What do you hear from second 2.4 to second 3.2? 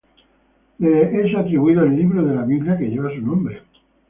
Biblia que lleva